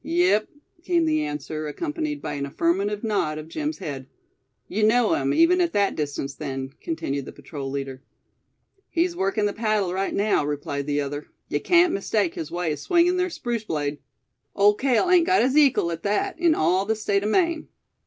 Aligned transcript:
"Yep," 0.03 0.47
came 0.83 1.05
the 1.05 1.23
answer, 1.23 1.67
accompanied 1.67 2.23
by 2.23 2.33
an 2.33 2.47
affirmative 2.47 3.03
nod 3.03 3.37
of 3.37 3.47
Jim's 3.47 3.77
head. 3.77 4.07
"You 4.67 4.81
know 4.81 5.13
him, 5.13 5.31
even 5.31 5.61
at 5.61 5.73
that 5.73 5.95
distance, 5.95 6.33
then?" 6.33 6.71
continued 6.81 7.25
the 7.25 7.31
patrol 7.31 7.69
leader. 7.69 8.01
"He's 8.89 9.15
workin' 9.15 9.45
the 9.45 9.53
paddle 9.53 9.93
right 9.93 10.15
now," 10.15 10.43
replied 10.43 10.87
the 10.87 11.01
other. 11.01 11.27
"Yuh 11.49 11.59
cain't 11.59 11.93
mistake 11.93 12.33
his 12.33 12.49
way 12.49 12.71
o' 12.71 12.75
swingin' 12.77 13.19
ther 13.19 13.29
spruce 13.29 13.63
blade. 13.63 13.99
Ole 14.55 14.73
Cale 14.73 15.07
hain't 15.07 15.27
gut 15.27 15.43
his 15.43 15.55
ekal 15.55 15.91
at 15.93 16.01
thet 16.01 16.33
in 16.39 16.55
all 16.55 16.83
the 16.87 16.95
State 16.95 17.23
o' 17.23 17.27
Maine." 17.27 17.67